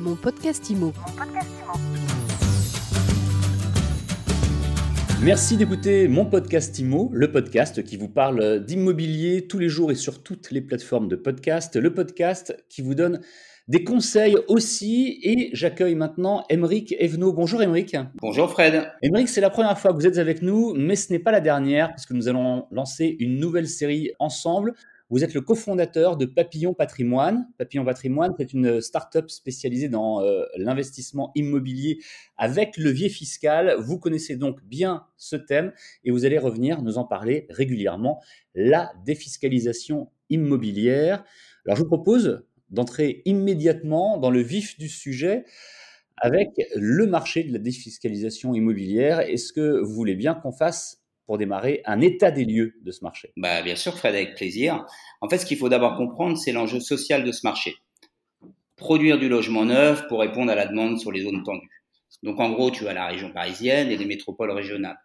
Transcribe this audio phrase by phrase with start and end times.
[0.00, 0.94] Mon podcast IMO.
[5.22, 9.94] Merci d'écouter mon podcast IMO, le podcast qui vous parle d'immobilier tous les jours et
[9.94, 13.20] sur toutes les plateformes de podcast, le podcast qui vous donne
[13.68, 15.20] des conseils aussi.
[15.22, 17.34] Et j'accueille maintenant Émeric Evenot.
[17.34, 17.94] Bonjour Émeric.
[18.22, 18.90] Bonjour Fred.
[19.02, 21.40] Émeric, c'est la première fois que vous êtes avec nous, mais ce n'est pas la
[21.40, 24.72] dernière, puisque nous allons lancer une nouvelle série ensemble.
[25.10, 27.48] Vous êtes le cofondateur de Papillon Patrimoine.
[27.58, 31.98] Papillon Patrimoine, c'est une start-up spécialisée dans euh, l'investissement immobilier
[32.38, 33.74] avec levier fiscal.
[33.80, 35.72] Vous connaissez donc bien ce thème
[36.04, 38.22] et vous allez revenir nous en parler régulièrement.
[38.54, 41.24] La défiscalisation immobilière.
[41.66, 45.44] Alors, je vous propose d'entrer immédiatement dans le vif du sujet
[46.18, 49.18] avec le marché de la défiscalisation immobilière.
[49.18, 50.99] Est-ce que vous voulez bien qu'on fasse
[51.30, 54.84] pour démarrer un état des lieux de ce marché bah, Bien sûr, Fred, avec plaisir.
[55.20, 57.76] En fait, ce qu'il faut d'abord comprendre, c'est l'enjeu social de ce marché.
[58.74, 61.84] Produire du logement neuf pour répondre à la demande sur les zones tendues.
[62.24, 64.98] Donc, en gros, tu as la région parisienne et les métropoles régionales.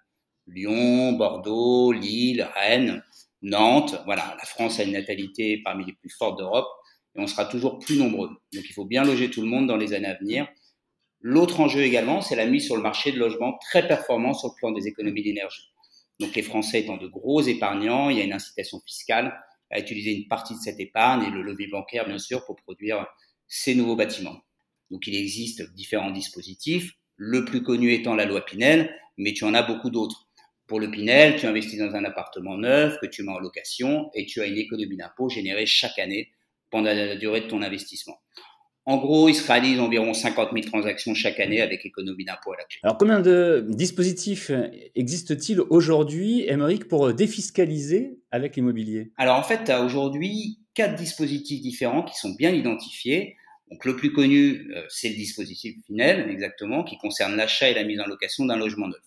[0.47, 3.03] Lyon, Bordeaux, Lille, Rennes,
[3.44, 4.02] Nantes.
[4.05, 6.66] Voilà, la France a une natalité parmi les plus fortes d'Europe
[7.16, 8.30] et on sera toujours plus nombreux.
[8.52, 10.47] Donc, il faut bien loger tout le monde dans les années à venir.
[11.21, 14.55] L'autre enjeu également, c'est la mise sur le marché de logements très performants sur le
[14.59, 15.69] plan des économies d'énergie.
[16.19, 19.38] Donc les Français étant de gros épargnants, il y a une incitation fiscale
[19.71, 23.05] à utiliser une partie de cette épargne et le levier bancaire, bien sûr, pour produire
[23.47, 24.41] ces nouveaux bâtiments.
[24.91, 29.53] Donc il existe différents dispositifs, le plus connu étant la loi Pinel, mais tu en
[29.53, 30.27] as beaucoup d'autres.
[30.67, 34.25] Pour le Pinel, tu investis dans un appartement neuf que tu mets en location et
[34.25, 36.31] tu as une économie d'impôt générée chaque année
[36.69, 38.19] pendant la durée de ton investissement.
[38.88, 42.58] En gros, il se réalise environ 50 000 transactions chaque année avec économie d'impôt à
[42.58, 42.80] la clé.
[42.83, 44.52] Alors, combien de dispositifs
[44.94, 49.11] existe-t-il aujourd'hui, Émeric, pour défiscaliser avec l'immobilier?
[49.17, 53.38] Alors, en fait, tu as aujourd'hui quatre dispositifs différents qui sont bien identifiés.
[53.72, 57.83] Donc, le plus connu, euh, c'est le dispositif Finel, exactement, qui concerne l'achat et la
[57.83, 59.02] mise en location d'un logement neuf.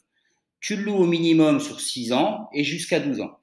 [0.60, 3.38] Tu le loues au minimum sur 6 ans et jusqu'à 12 ans.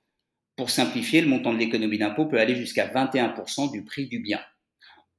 [0.57, 4.41] Pour simplifier, le montant de l'économie d'impôt peut aller jusqu'à 21% du prix du bien.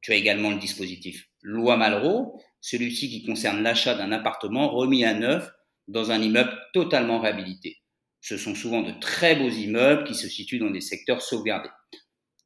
[0.06, 5.14] Tu as également le dispositif Loi Malraux, celui-ci qui concerne l'achat d'un appartement remis à
[5.14, 5.50] neuf
[5.88, 7.78] dans un immeuble totalement réhabilité.
[8.20, 11.70] Ce sont souvent de très beaux immeubles qui se situent dans des secteurs sauvegardés.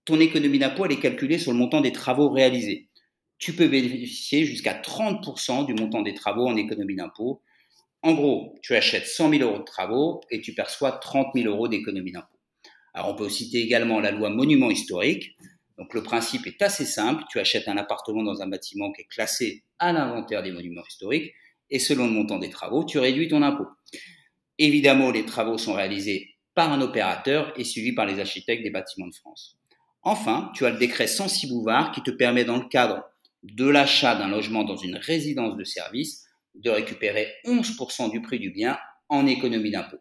[0.07, 2.89] Ton économie d'impôt, elle est calculée sur le montant des travaux réalisés.
[3.37, 7.43] Tu peux bénéficier jusqu'à 30% du montant des travaux en économie d'impôt.
[8.01, 11.69] En gros, tu achètes 100 000 euros de travaux et tu perçois 30 000 euros
[11.69, 12.39] d'économie d'impôt.
[12.95, 15.37] Alors on peut citer également la loi monument historique.
[15.81, 19.07] Donc le principe est assez simple, tu achètes un appartement dans un bâtiment qui est
[19.07, 21.33] classé à l'inventaire des monuments historiques
[21.71, 23.67] et selon le montant des travaux, tu réduis ton impôt.
[24.59, 29.07] Évidemment, les travaux sont réalisés par un opérateur et suivis par les architectes des bâtiments
[29.07, 29.57] de France.
[30.03, 33.03] Enfin, tu as le décret 106 Bouvard qui te permet dans le cadre
[33.43, 36.27] de l'achat d'un logement dans une résidence de service
[36.57, 39.97] de récupérer 11% du prix du bien en économie d'impôt.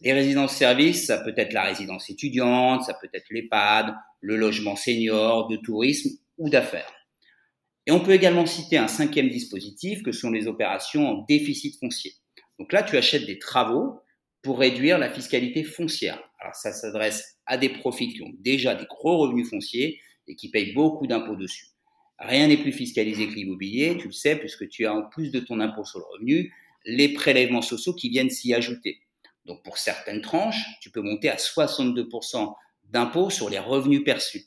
[0.00, 5.48] Les résidences-services, ça peut être la résidence étudiante, ça peut être l'EHPAD, le logement senior,
[5.48, 6.92] de tourisme ou d'affaires.
[7.86, 12.12] Et on peut également citer un cinquième dispositif que sont les opérations en déficit foncier.
[12.58, 14.00] Donc là, tu achètes des travaux
[14.42, 16.22] pour réduire la fiscalité foncière.
[16.40, 20.50] Alors ça s'adresse à des profits qui ont déjà des gros revenus fonciers et qui
[20.50, 21.66] payent beaucoup d'impôts dessus.
[22.18, 25.40] Rien n'est plus fiscalisé que l'immobilier, tu le sais, puisque tu as en plus de
[25.40, 26.52] ton impôt sur le revenu
[26.84, 29.00] les prélèvements sociaux qui viennent s'y ajouter.
[29.50, 34.44] Donc pour certaines tranches, tu peux monter à 62% d'impôt sur les revenus perçus.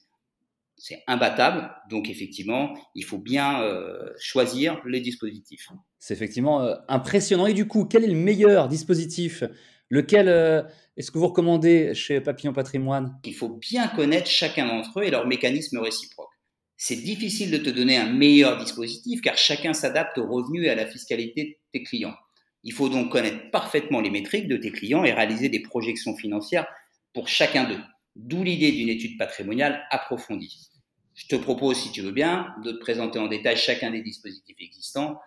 [0.78, 5.70] C'est imbattable, donc effectivement, il faut bien euh, choisir les dispositifs.
[6.00, 7.48] C'est effectivement euh, impressionnant.
[7.48, 9.44] Et du coup, quel est le meilleur dispositif?
[9.90, 10.64] Lequel euh,
[10.96, 13.20] est-ce que vous recommandez chez Papillon Patrimoine?
[13.26, 16.32] Il faut bien connaître chacun d'entre eux et leur mécanisme réciproque.
[16.78, 20.76] C'est difficile de te donner un meilleur dispositif car chacun s'adapte aux revenus et à
[20.76, 22.16] la fiscalité de tes clients.
[22.64, 26.68] Il faut donc connaître parfaitement les métriques de tes clients et réaliser des projections financières
[27.14, 27.80] pour chacun d'eux.
[28.16, 30.70] D'où l'idée d'une étude patrimoniale approfondie.
[31.16, 34.58] Je te propose, si tu veux bien, de te présenter en détail chacun des dispositifs
[34.60, 35.20] existants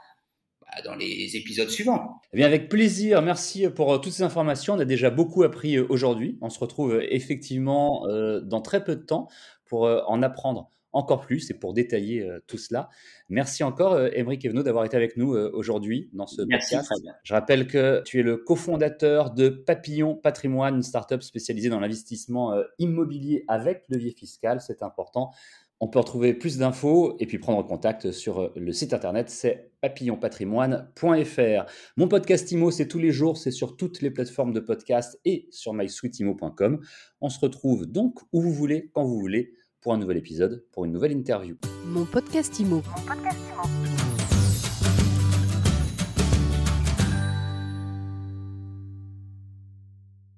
[0.63, 2.21] bah, dans les épisodes suivants.
[2.33, 3.23] Eh bien, avec plaisir.
[3.23, 4.75] Merci pour euh, toutes ces informations.
[4.75, 6.39] On a déjà beaucoup appris euh, aujourd'hui.
[6.41, 8.07] On se retrouve euh, effectivement
[8.43, 9.29] dans très peu de temps
[9.65, 12.89] pour en apprendre encore plus et pour détailler euh, tout cela.
[13.29, 16.93] Merci encore, euh, Émeric Evenot, d'avoir été avec nous euh, aujourd'hui dans ce Merci, podcast.
[17.23, 22.55] Je rappelle que tu es le cofondateur de Papillon Patrimoine, une startup spécialisée dans l'investissement
[22.79, 24.61] immobilier avec levier fiscal.
[24.61, 25.33] C'est important.
[25.79, 31.71] On peut retrouver plus d'infos et puis prendre contact sur le site internet, c'est papillonpatrimoine.fr.
[31.99, 35.47] Mon podcast IMO, c'est tous les jours, c'est sur toutes les plateformes de podcast et
[35.51, 36.81] sur mysweetimo.com.
[37.21, 40.85] On se retrouve donc où vous voulez, quand vous voulez pour un nouvel épisode, pour
[40.85, 41.57] une nouvelle interview.
[41.87, 43.96] Mon podcast Mon podcast IMO.